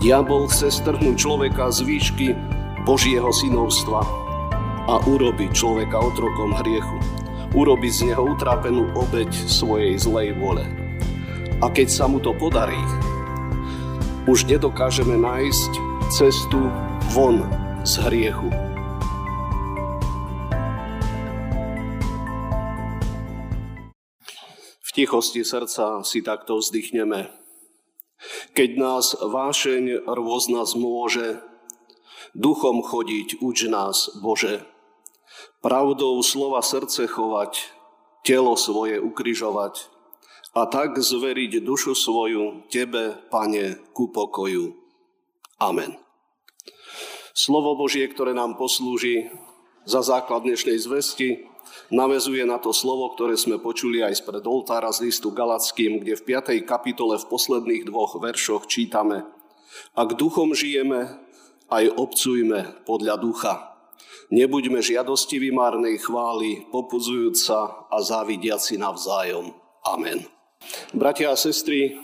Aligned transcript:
Diabol 0.00 0.48
chce 0.48 0.72
strhnúť 0.72 1.12
človeka 1.12 1.68
z 1.68 1.84
výšky 1.84 2.32
Božieho 2.88 3.28
synovstva 3.36 4.00
a 4.88 4.96
urobiť 5.04 5.52
človeka 5.52 6.00
otrokom 6.00 6.56
hriechu. 6.56 6.96
Urobiť 7.52 7.92
z 7.92 8.00
neho 8.08 8.32
utrápenú 8.32 8.96
obeď 8.96 9.28
svojej 9.28 10.00
zlej 10.00 10.32
vole. 10.40 10.64
A 11.60 11.68
keď 11.68 11.92
sa 11.92 12.08
mu 12.08 12.16
to 12.16 12.32
podarí, 12.32 12.80
už 14.24 14.48
nedokážeme 14.48 15.20
nájsť 15.20 15.72
cestu 16.08 16.72
von 17.12 17.44
z 17.84 18.00
hriechu. 18.08 18.48
V 24.80 24.90
tichosti 24.96 25.44
srdca 25.44 26.00
si 26.08 26.24
takto 26.24 26.56
vzdychneme 26.56 27.39
keď 28.54 28.70
nás 28.76 29.06
vášeň 29.18 30.06
rôzna 30.06 30.66
zmôže, 30.66 31.42
duchom 32.34 32.82
chodiť 32.82 33.42
uč 33.42 33.66
nás, 33.66 34.10
Bože. 34.22 34.66
Pravdou 35.60 36.20
slova 36.24 36.64
srdce 36.64 37.04
chovať, 37.10 37.72
telo 38.24 38.56
svoje 38.56 39.00
ukryžovať 39.00 39.88
a 40.56 40.66
tak 40.66 40.98
zveriť 40.98 41.62
dušu 41.62 41.94
svoju 41.94 42.66
Tebe, 42.72 43.18
Pane, 43.30 43.78
ku 43.94 44.10
pokoju. 44.10 44.74
Amen. 45.60 46.00
Slovo 47.36 47.78
Božie, 47.78 48.08
ktoré 48.10 48.34
nám 48.34 48.58
poslúži 48.58 49.30
za 49.86 50.02
základ 50.02 50.42
dnešnej 50.42 50.76
zvesti, 50.80 51.49
navezuje 51.90 52.42
na 52.46 52.58
to 52.58 52.70
slovo, 52.70 53.12
ktoré 53.14 53.34
sme 53.34 53.58
počuli 53.58 54.00
aj 54.00 54.22
spred 54.22 54.44
oltára 54.46 54.88
z 54.94 55.10
listu 55.10 55.34
Galackým, 55.34 56.00
kde 56.02 56.18
v 56.18 56.22
5. 56.38 56.60
kapitole 56.64 57.18
v 57.18 57.28
posledných 57.28 57.86
dvoch 57.88 58.18
veršoch 58.18 58.70
čítame 58.70 59.26
Ak 59.94 60.14
duchom 60.18 60.54
žijeme, 60.54 61.18
aj 61.70 61.84
obcujme 61.94 62.82
podľa 62.82 63.14
ducha. 63.18 63.54
Nebuďme 64.30 64.78
žiadostiví 64.78 65.50
márnej 65.50 65.98
chvály, 65.98 66.70
popudzujúca 66.70 67.90
a 67.90 67.98
závidiaci 67.98 68.78
navzájom. 68.78 69.50
Amen. 69.82 70.22
Bratia 70.94 71.34
a 71.34 71.36
sestry, 71.38 71.98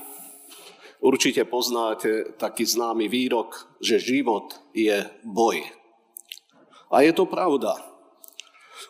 určite 0.98 1.46
poznáte 1.46 2.34
taký 2.34 2.66
známy 2.66 3.06
výrok, 3.06 3.78
že 3.78 4.02
život 4.02 4.58
je 4.74 5.06
boj. 5.22 5.62
A 6.90 7.06
je 7.06 7.14
to 7.14 7.30
pravda. 7.30 7.78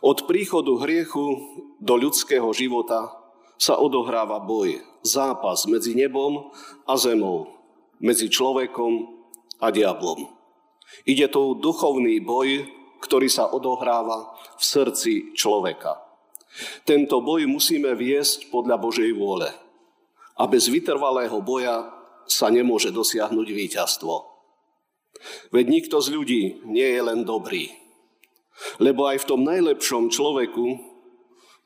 Od 0.02 0.26
príchodu 0.26 0.72
hriechu 0.82 1.24
do 1.78 1.94
ľudského 1.94 2.46
života 2.50 3.12
sa 3.56 3.80
odohráva 3.80 4.42
boj, 4.42 4.82
zápas 5.00 5.64
medzi 5.64 5.96
nebom 5.96 6.52
a 6.84 6.94
zemou, 7.00 7.48
medzi 8.02 8.28
človekom 8.28 9.08
a 9.62 9.72
diablom. 9.72 10.28
Ide 11.08 11.32
tu 11.32 11.56
duchovný 11.56 12.20
boj, 12.20 12.68
ktorý 13.00 13.28
sa 13.30 13.48
odohráva 13.48 14.34
v 14.58 14.62
srdci 14.62 15.12
človeka. 15.36 16.02
Tento 16.88 17.20
boj 17.20 17.44
musíme 17.44 17.92
viesť 17.92 18.48
podľa 18.48 18.80
Božej 18.80 19.12
vôle. 19.12 19.48
A 20.36 20.44
bez 20.48 20.68
vytrvalého 20.68 21.36
boja 21.40 21.92
sa 22.28 22.52
nemôže 22.52 22.92
dosiahnuť 22.92 23.48
víťazstvo. 23.48 24.14
Veď 25.52 25.64
nikto 25.68 25.96
z 26.02 26.08
ľudí 26.12 26.42
nie 26.68 26.84
je 26.84 27.00
len 27.00 27.24
dobrý. 27.24 27.72
Lebo 28.80 29.06
aj 29.08 29.24
v 29.24 29.28
tom 29.28 29.40
najlepšom 29.44 30.08
človeku 30.08 30.80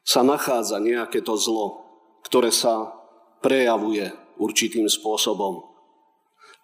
sa 0.02 0.26
nachádza 0.26 0.82
nejaké 0.82 1.22
to 1.22 1.38
zlo, 1.38 1.86
ktoré 2.26 2.50
sa 2.50 2.90
prejavuje 3.40 4.10
určitým 4.40 4.88
spôsobom. 4.88 5.70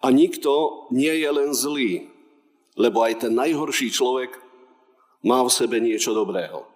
A 0.03 0.13
nikto 0.13 0.85
nie 0.93 1.13
je 1.21 1.29
len 1.29 1.51
zlý, 1.53 2.11
lebo 2.77 3.01
aj 3.01 3.25
ten 3.25 3.33
najhorší 3.33 3.89
človek 3.89 4.37
má 5.25 5.41
v 5.41 5.49
sebe 5.49 5.81
niečo 5.81 6.13
dobrého. 6.13 6.69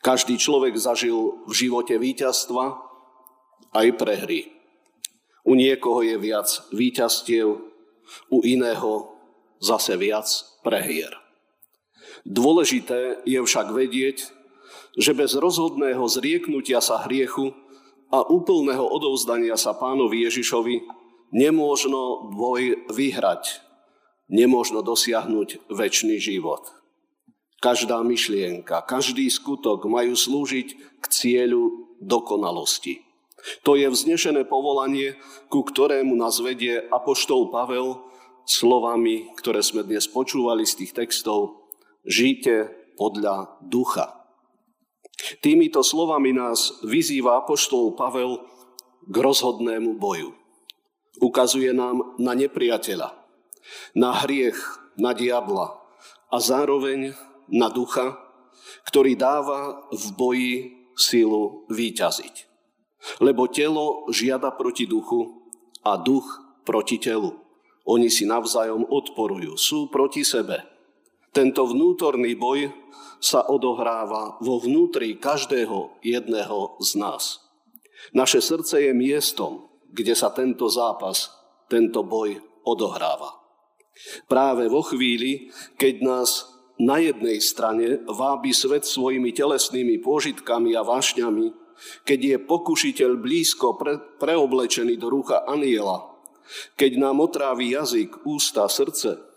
Každý 0.00 0.40
človek 0.40 0.74
zažil 0.80 1.44
v 1.44 1.52
živote 1.52 2.00
víťazstva 2.00 2.72
aj 3.76 3.86
prehry. 4.00 4.48
U 5.44 5.52
niekoho 5.52 6.00
je 6.00 6.16
viac 6.16 6.48
víťazstiev, 6.72 7.70
u 8.32 8.38
iného 8.42 9.12
zase 9.62 9.94
viac 9.94 10.26
prehier. 10.66 11.19
Dôležité 12.26 13.22
je 13.24 13.40
však 13.40 13.72
vedieť, 13.72 14.30
že 14.98 15.14
bez 15.14 15.38
rozhodného 15.38 16.02
zrieknutia 16.10 16.82
sa 16.82 17.02
hriechu 17.06 17.54
a 18.10 18.26
úplného 18.26 18.82
odovzdania 18.82 19.54
sa 19.54 19.74
pánovi 19.74 20.26
Ježišovi 20.26 20.82
nemôžno 21.30 22.34
boj 22.34 22.90
vyhrať, 22.90 23.62
nemôžno 24.26 24.82
dosiahnuť 24.82 25.70
väčší 25.70 26.18
život. 26.18 26.66
Každá 27.60 28.00
myšlienka, 28.00 28.82
každý 28.88 29.28
skutok 29.28 29.84
majú 29.84 30.16
slúžiť 30.16 30.68
k 30.98 31.04
cieľu 31.12 31.92
dokonalosti. 32.00 33.04
To 33.64 33.76
je 33.76 33.88
vznešené 33.88 34.48
povolanie, 34.48 35.16
ku 35.52 35.64
ktorému 35.64 36.16
nás 36.16 36.40
vedie 36.40 36.80
Apoštol 36.88 37.52
Pavel 37.52 38.00
slovami, 38.48 39.32
ktoré 39.36 39.60
sme 39.60 39.84
dnes 39.84 40.08
počúvali 40.08 40.64
z 40.64 40.84
tých 40.84 40.92
textov 40.96 41.59
žite 42.04 42.72
podľa 42.96 43.60
ducha. 43.64 44.20
Týmito 45.44 45.84
slovami 45.84 46.32
nás 46.32 46.80
vyzýva 46.84 47.44
apoštol 47.44 47.96
Pavel 47.96 48.40
k 49.04 49.14
rozhodnému 49.16 50.00
boju. 50.00 50.32
Ukazuje 51.20 51.76
nám 51.76 52.16
na 52.16 52.32
nepriateľa, 52.32 53.12
na 53.92 54.10
hriech, 54.24 54.56
na 54.96 55.12
diabla 55.12 55.76
a 56.32 56.36
zároveň 56.40 57.12
na 57.52 57.68
ducha, 57.68 58.16
ktorý 58.88 59.18
dáva 59.18 59.84
v 59.92 60.04
boji 60.16 60.54
sílu 60.96 61.68
výťaziť. 61.68 62.48
Lebo 63.20 63.48
telo 63.48 64.08
žiada 64.12 64.52
proti 64.52 64.84
duchu 64.84 65.48
a 65.84 65.96
duch 66.00 66.24
proti 66.64 67.00
telu. 67.00 67.36
Oni 67.88 68.12
si 68.12 68.28
navzájom 68.28 68.84
odporujú, 68.88 69.56
sú 69.56 69.88
proti 69.88 70.20
sebe 70.20 70.69
tento 71.30 71.62
vnútorný 71.66 72.34
boj 72.34 72.74
sa 73.20 73.46
odohráva 73.46 74.40
vo 74.40 74.58
vnútri 74.58 75.20
každého 75.20 76.00
jedného 76.02 76.80
z 76.80 76.90
nás. 76.96 77.44
Naše 78.16 78.40
srdce 78.40 78.80
je 78.80 78.92
miestom, 78.96 79.68
kde 79.92 80.16
sa 80.16 80.32
tento 80.32 80.66
zápas, 80.72 81.28
tento 81.68 82.00
boj 82.02 82.40
odohráva. 82.64 83.36
Práve 84.24 84.66
vo 84.72 84.80
chvíli, 84.80 85.52
keď 85.76 85.94
nás 86.00 86.48
na 86.80 86.96
jednej 86.96 87.36
strane 87.44 88.00
vábi 88.08 88.56
svet 88.56 88.88
svojimi 88.88 89.36
telesnými 89.36 90.00
pôžitkami 90.00 90.72
a 90.72 90.80
vášňami, 90.80 91.52
keď 92.08 92.20
je 92.24 92.36
pokušiteľ 92.40 93.10
blízko 93.20 93.76
pre, 93.76 94.00
preoblečený 94.16 94.96
do 94.96 95.12
rucha 95.12 95.44
aniela, 95.44 96.08
keď 96.80 96.96
nám 96.96 97.20
otrávi 97.20 97.76
jazyk, 97.76 98.24
ústa, 98.24 98.64
srdce, 98.66 99.29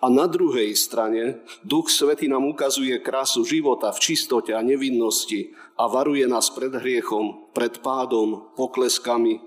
a 0.00 0.06
na 0.06 0.30
druhej 0.30 0.74
strane 0.78 1.42
Duch 1.66 1.90
Svety 1.90 2.30
nám 2.30 2.46
ukazuje 2.46 2.94
krásu 3.02 3.42
života 3.42 3.90
v 3.90 3.98
čistote 3.98 4.54
a 4.54 4.62
nevinnosti 4.62 5.50
a 5.74 5.90
varuje 5.90 6.24
nás 6.30 6.54
pred 6.54 6.70
hriechom, 6.70 7.50
pred 7.50 7.82
pádom, 7.82 8.54
pokleskami. 8.54 9.42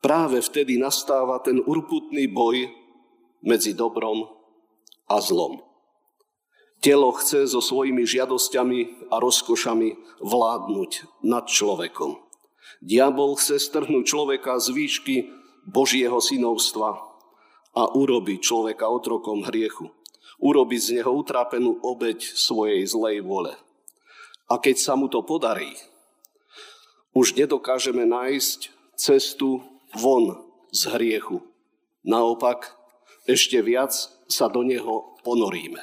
Práve 0.00 0.40
vtedy 0.40 0.80
nastáva 0.80 1.40
ten 1.40 1.60
urputný 1.60 2.28
boj 2.28 2.68
medzi 3.44 3.72
dobrom 3.72 4.28
a 5.08 5.16
zlom. 5.20 5.60
Telo 6.80 7.12
chce 7.12 7.44
so 7.44 7.60
svojimi 7.60 8.08
žiadosťami 8.08 9.12
a 9.12 9.20
rozkošami 9.20 10.20
vládnuť 10.24 11.20
nad 11.28 11.44
človekom. 11.44 12.16
Diabol 12.80 13.36
chce 13.36 13.60
strhnúť 13.60 14.04
človeka 14.08 14.56
z 14.56 14.72
výšky 14.72 15.16
Božieho 15.68 16.16
synovstva, 16.24 17.09
a 17.74 17.90
urobi 17.94 18.42
človeka 18.42 18.90
otrokom 18.90 19.46
hriechu. 19.46 19.90
Urobi 20.40 20.80
z 20.80 21.00
neho 21.00 21.12
utrápenú 21.12 21.78
obeď 21.84 22.24
svojej 22.24 22.82
zlej 22.88 23.20
vole. 23.20 23.52
A 24.50 24.58
keď 24.58 24.76
sa 24.80 24.96
mu 24.96 25.06
to 25.06 25.22
podarí, 25.22 25.76
už 27.12 27.36
nedokážeme 27.36 28.08
nájsť 28.08 28.72
cestu 28.96 29.62
von 29.94 30.40
z 30.72 30.90
hriechu. 30.96 31.44
Naopak, 32.02 32.72
ešte 33.28 33.60
viac 33.60 33.92
sa 34.26 34.46
do 34.48 34.64
neho 34.64 35.18
ponoríme. 35.22 35.82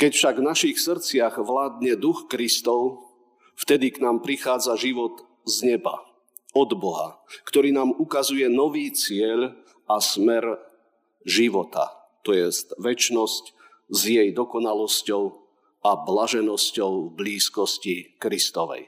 Keď 0.00 0.10
však 0.16 0.34
v 0.40 0.46
našich 0.48 0.76
srdciach 0.80 1.36
vládne 1.36 1.92
duch 2.00 2.24
Kristov, 2.32 3.04
vtedy 3.60 3.92
k 3.92 4.00
nám 4.00 4.24
prichádza 4.24 4.72
život 4.80 5.20
z 5.44 5.76
neba, 5.76 6.00
od 6.56 6.70
Boha, 6.74 7.20
ktorý 7.46 7.70
nám 7.70 7.94
ukazuje 7.94 8.48
nový 8.50 8.90
cieľ 8.90 9.54
a 9.90 9.98
smer 9.98 10.62
života, 11.26 11.90
to 12.22 12.30
je 12.30 12.46
väčnosť 12.78 13.44
s 13.90 14.00
jej 14.06 14.30
dokonalosťou 14.30 15.22
a 15.82 15.90
blaženosťou 15.98 17.10
v 17.10 17.14
blízkosti 17.18 18.14
Kristovej. 18.22 18.86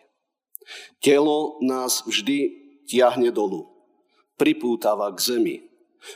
Telo 1.02 1.58
nás 1.58 2.06
vždy 2.06 2.54
tiahne 2.86 3.34
dolu, 3.34 3.66
pripútava 4.38 5.10
k 5.10 5.18
zemi, 5.18 5.56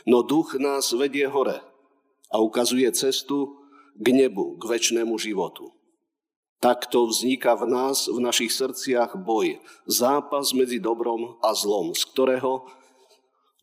no 0.07 0.23
duch 0.23 0.55
nás 0.55 0.95
vedie 0.95 1.27
hore 1.27 1.59
a 2.31 2.39
ukazuje 2.39 2.87
cestu 2.95 3.59
k 3.97 4.07
nebu, 4.13 4.55
k 4.55 4.63
väčšnému 4.63 5.19
životu. 5.19 5.73
Takto 6.57 7.05
vzniká 7.05 7.53
v 7.53 7.69
nás, 7.69 8.09
v 8.09 8.17
našich 8.17 8.49
srdciach 8.49 9.13
boj, 9.19 9.61
zápas 9.85 10.57
medzi 10.57 10.81
dobrom 10.81 11.37
a 11.43 11.53
zlom, 11.53 11.93
z 11.93 12.01
ktorého 12.09 12.65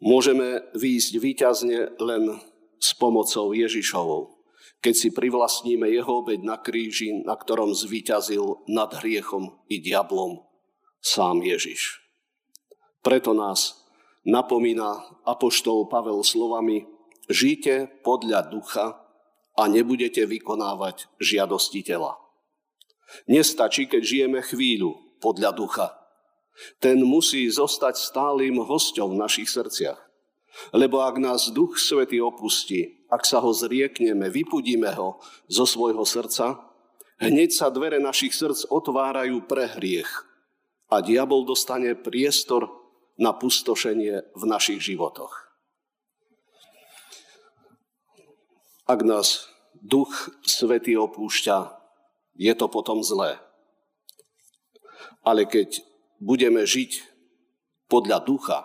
môžeme 0.05 0.61
výjsť 0.77 1.13
výťazne 1.17 1.79
len 1.97 2.37
s 2.77 2.93
pomocou 2.93 3.57
Ježišovou, 3.57 4.37
keď 4.85 4.95
si 4.95 5.09
privlastníme 5.09 5.89
jeho 5.89 6.21
obeď 6.21 6.45
na 6.45 6.61
kríži, 6.61 7.25
na 7.25 7.41
ktorom 7.41 7.73
zvíťazil 7.73 8.69
nad 8.69 8.93
hriechom 9.01 9.65
i 9.73 9.81
diablom 9.81 10.45
sám 11.01 11.41
Ježiš. 11.41 12.05
Preto 13.01 13.33
nás 13.33 13.81
napomína 14.29 15.01
apoštol 15.25 15.89
Pavel 15.89 16.21
slovami 16.21 16.85
Žite 17.25 18.05
podľa 18.05 18.53
ducha 18.53 19.01
a 19.57 19.63
nebudete 19.65 20.29
vykonávať 20.29 21.09
žiadosti 21.17 21.81
tela. 21.81 22.21
Nestačí, 23.25 23.89
keď 23.89 24.03
žijeme 24.05 24.41
chvíľu 24.45 24.93
podľa 25.25 25.57
ducha. 25.57 26.04
Ten 26.79 27.03
musí 27.03 27.51
zostať 27.51 27.99
stálym 27.99 28.63
hosťom 28.63 29.15
v 29.15 29.21
našich 29.21 29.51
srdciach. 29.51 29.99
Lebo 30.71 31.03
ak 31.03 31.19
nás 31.19 31.51
Duch 31.51 31.83
Svety 31.83 32.23
opustí, 32.23 33.03
ak 33.11 33.27
sa 33.27 33.43
ho 33.43 33.51
zriekneme, 33.51 34.31
vypudíme 34.31 34.91
ho 34.95 35.19
zo 35.51 35.67
svojho 35.67 36.07
srdca, 36.07 36.63
hneď 37.19 37.51
sa 37.51 37.75
dvere 37.75 37.99
našich 37.99 38.35
srdc 38.35 38.71
otvárajú 38.71 39.51
pre 39.51 39.67
hriech 39.67 40.11
a 40.95 41.03
diabol 41.03 41.43
dostane 41.43 41.99
priestor 41.99 42.71
na 43.19 43.35
pustošenie 43.35 44.35
v 44.35 44.43
našich 44.47 44.79
životoch. 44.79 45.33
Ak 48.85 49.01
nás 49.03 49.49
Duch 49.81 50.13
Svety 50.45 50.95
opúšťa, 50.95 51.73
je 52.37 52.53
to 52.55 52.67
potom 52.69 53.01
zlé. 53.01 53.41
Ale 55.25 55.49
keď 55.49 55.81
budeme 56.21 56.63
žiť 56.67 57.03
podľa 57.89 58.25
ducha, 58.25 58.59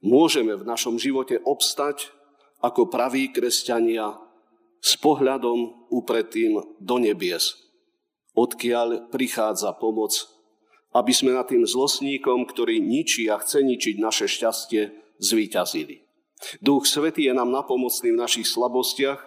môžeme 0.00 0.56
v 0.56 0.64
našom 0.64 0.96
živote 0.96 1.40
obstať 1.44 2.10
ako 2.64 2.88
praví 2.88 3.28
kresťania 3.30 4.16
s 4.80 4.96
pohľadom 5.00 5.88
upretým 5.92 6.60
do 6.80 6.96
nebies, 7.00 7.56
odkiaľ 8.36 9.08
prichádza 9.08 9.72
pomoc, 9.76 10.12
aby 10.94 11.12
sme 11.12 11.36
nad 11.36 11.48
tým 11.48 11.64
zlostníkom, 11.64 12.46
ktorý 12.48 12.80
ničí 12.80 13.28
a 13.28 13.40
chce 13.40 13.64
ničiť 13.64 13.96
naše 14.00 14.26
šťastie, 14.28 14.82
zvíťazili. 15.18 16.04
Duch 16.60 16.84
Svetý 16.84 17.30
je 17.30 17.34
nám 17.34 17.48
napomocný 17.48 18.12
v 18.12 18.20
našich 18.20 18.44
slabostiach 18.50 19.20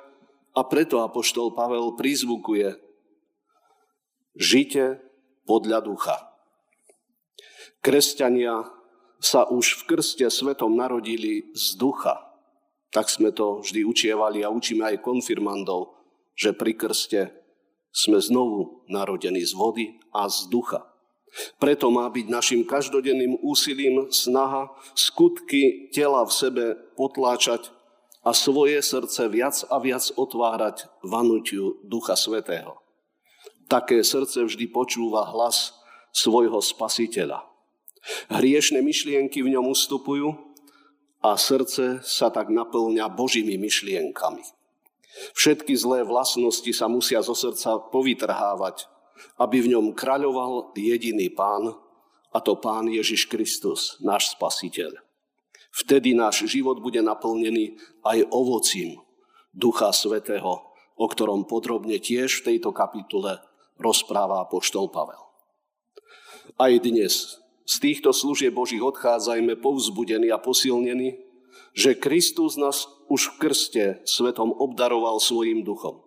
a 0.54 0.62
preto 0.68 1.02
Apoštol 1.02 1.56
Pavel 1.56 1.96
prizvukuje 1.96 2.78
Žite 4.38 5.02
podľa 5.50 5.82
ducha. 5.82 6.27
Kresťania 7.82 8.68
sa 9.18 9.50
už 9.50 9.82
v 9.84 9.96
krste 9.96 10.28
svetom 10.30 10.78
narodili 10.78 11.50
z 11.54 11.78
ducha. 11.78 12.22
Tak 12.94 13.10
sme 13.10 13.34
to 13.34 13.62
vždy 13.66 13.84
učievali 13.84 14.46
a 14.46 14.54
učíme 14.54 14.86
aj 14.86 15.04
konfirmandov, 15.04 15.94
že 16.38 16.54
pri 16.54 16.78
krste 16.78 17.22
sme 17.92 18.22
znovu 18.22 18.86
narodení 18.88 19.42
z 19.42 19.54
vody 19.58 19.98
a 20.14 20.30
z 20.30 20.48
ducha. 20.54 20.86
Preto 21.60 21.92
má 21.92 22.08
byť 22.08 22.26
našim 22.32 22.62
každodenným 22.64 23.44
úsilím 23.44 24.10
snaha 24.10 24.72
skutky 24.96 25.92
tela 25.92 26.24
v 26.24 26.32
sebe 26.32 26.66
potláčať 26.96 27.70
a 28.24 28.34
svoje 28.34 28.80
srdce 28.82 29.28
viac 29.30 29.56
a 29.70 29.78
viac 29.78 30.08
otvárať 30.16 30.88
vanutiu 31.04 31.78
Ducha 31.86 32.18
Svetého. 32.18 32.80
Také 33.68 34.00
srdce 34.02 34.48
vždy 34.48 34.72
počúva 34.72 35.28
hlas 35.28 35.77
svojho 36.18 36.58
spasiteľa. 36.58 37.46
Hriešne 38.34 38.82
myšlienky 38.82 39.46
v 39.46 39.54
ňom 39.54 39.70
ustupujú 39.70 40.34
a 41.22 41.38
srdce 41.38 42.02
sa 42.02 42.34
tak 42.34 42.50
naplňa 42.50 43.06
Božími 43.14 43.62
myšlienkami. 43.62 44.42
Všetky 45.38 45.74
zlé 45.78 46.02
vlastnosti 46.02 46.70
sa 46.74 46.90
musia 46.90 47.22
zo 47.22 47.38
srdca 47.38 47.78
povytrhávať, 47.94 48.90
aby 49.42 49.62
v 49.62 49.78
ňom 49.78 49.94
kráľoval 49.94 50.74
jediný 50.78 51.30
pán, 51.34 51.74
a 52.34 52.38
to 52.38 52.54
pán 52.58 52.86
Ježiš 52.90 53.26
Kristus, 53.26 53.98
náš 54.02 54.38
spasiteľ. 54.38 54.94
Vtedy 55.74 56.14
náš 56.14 56.46
život 56.50 56.82
bude 56.82 57.02
naplnený 57.02 57.78
aj 58.06 58.30
ovocím 58.30 58.98
Ducha 59.54 59.90
Svetého, 59.90 60.70
o 60.98 61.06
ktorom 61.06 61.50
podrobne 61.50 61.98
tiež 61.98 62.42
v 62.42 62.46
tejto 62.54 62.74
kapitule 62.74 63.42
rozpráva 63.78 64.46
apoštol 64.46 64.90
Pavel. 64.90 65.27
Aj 66.58 66.74
dnes 66.80 67.38
z 67.68 67.76
týchto 67.84 68.16
služieb 68.16 68.56
Božích 68.56 68.82
odchádzajme 68.82 69.60
povzbudení 69.60 70.32
a 70.32 70.40
posilnení, 70.40 71.20
že 71.76 72.00
Kristus 72.00 72.56
nás 72.56 72.88
už 73.12 73.36
v 73.36 73.38
krste 73.38 73.86
svetom 74.08 74.56
obdaroval 74.56 75.20
svojim 75.20 75.62
duchom. 75.62 76.02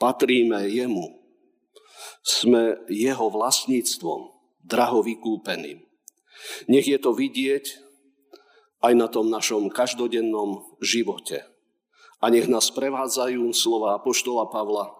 Patríme 0.00 0.66
jemu. 0.68 1.20
Sme 2.26 2.82
jeho 2.90 3.30
vlastníctvom, 3.30 4.34
draho 4.66 5.00
vykúpeným. 5.04 5.86
Nech 6.66 6.86
je 6.90 6.98
to 6.98 7.14
vidieť 7.14 7.64
aj 8.82 8.92
na 8.98 9.06
tom 9.06 9.30
našom 9.30 9.70
každodennom 9.70 10.64
živote. 10.82 11.46
A 12.20 12.32
nech 12.32 12.48
nás 12.48 12.72
prevádzajú 12.72 13.52
slova 13.52 13.94
Apoštola 14.00 14.48
Pavla, 14.48 14.90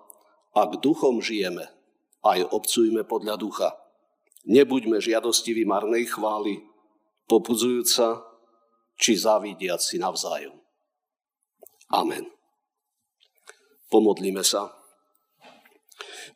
ak 0.56 0.80
duchom 0.80 1.20
žijeme, 1.20 1.68
aj 2.24 2.48
obcujme 2.52 3.04
podľa 3.04 3.34
ducha. 3.36 3.68
Nebuďme 4.46 5.02
žiadostiví 5.02 5.66
marnej 5.66 6.06
chvály, 6.06 6.62
popudzujúca 7.26 8.22
či 8.94 9.18
závidiac 9.18 9.82
si 9.82 9.98
navzájom. 9.98 10.54
Amen. 11.90 12.30
Pomodlíme 13.90 14.46
sa. 14.46 14.70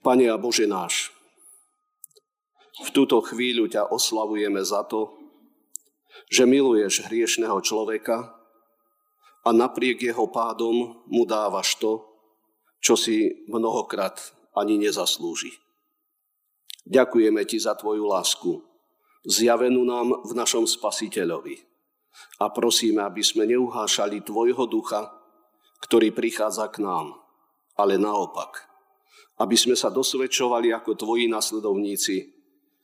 Pane 0.03 0.27
a 0.31 0.37
Bože 0.39 0.67
náš, 0.67 1.15
v 2.81 2.89
túto 2.91 3.21
chvíľu 3.21 3.69
ťa 3.69 3.93
oslavujeme 3.93 4.63
za 4.65 4.87
to, 4.89 5.13
že 6.33 6.49
miluješ 6.49 7.07
hriešného 7.11 7.59
človeka 7.61 8.33
a 9.45 9.49
napriek 9.53 10.01
jeho 10.01 10.27
pádom 10.33 11.05
mu 11.07 11.23
dávaš 11.29 11.77
to, 11.77 12.07
čo 12.81 12.97
si 12.97 13.45
mnohokrát 13.47 14.17
ani 14.57 14.81
nezaslúži. 14.81 15.53
Ďakujeme 16.91 17.47
Ti 17.47 17.63
za 17.63 17.79
Tvoju 17.79 18.03
lásku, 18.03 18.67
zjavenú 19.23 19.87
nám 19.87 20.27
v 20.27 20.33
našom 20.35 20.67
Spasiteľovi. 20.67 21.63
A 22.43 22.51
prosíme, 22.51 23.07
aby 23.07 23.23
sme 23.23 23.47
neuhášali 23.47 24.27
Tvojho 24.27 24.67
ducha, 24.67 25.07
ktorý 25.87 26.11
prichádza 26.11 26.67
k 26.75 26.83
nám, 26.83 27.15
ale 27.79 27.95
naopak, 27.95 28.67
aby 29.39 29.55
sme 29.55 29.79
sa 29.79 29.87
dosvedčovali 29.87 30.75
ako 30.75 30.99
Tvoji 30.99 31.31
nasledovníci, 31.31 32.35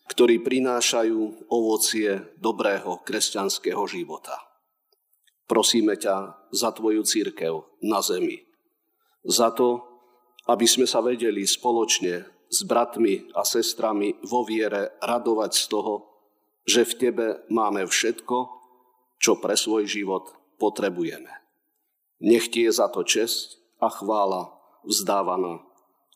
ktorí 0.06 0.38
prinášajú 0.38 1.50
ovocie 1.50 2.38
dobrého 2.38 3.02
kresťanského 3.02 3.82
života. 3.90 4.38
Prosíme 5.50 5.98
ťa 5.98 6.46
za 6.54 6.70
Tvoju 6.70 7.02
církev 7.02 7.58
na 7.82 7.98
zemi, 8.06 8.38
za 9.26 9.50
to, 9.50 9.82
aby 10.46 10.62
sme 10.62 10.86
sa 10.86 11.02
vedeli 11.02 11.42
spoločne 11.42 12.35
s 12.46 12.62
bratmi 12.62 13.30
a 13.34 13.42
sestrami 13.42 14.14
vo 14.22 14.46
viere 14.46 14.96
radovať 15.02 15.52
z 15.54 15.64
toho, 15.66 15.94
že 16.66 16.82
v 16.86 16.92
Tebe 16.98 17.26
máme 17.50 17.86
všetko, 17.86 18.36
čo 19.22 19.38
pre 19.38 19.54
svoj 19.54 19.86
život 19.86 20.34
potrebujeme. 20.58 21.30
Nech 22.22 22.48
Ti 22.48 22.68
je 22.68 22.72
za 22.72 22.88
to 22.88 23.06
česť 23.06 23.60
a 23.82 23.92
chvála 23.92 24.50
vzdávaná 24.86 25.62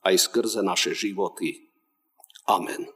aj 0.06 0.14
skrze 0.16 0.60
naše 0.64 0.96
životy. 0.96 1.70
Amen. 2.48 2.88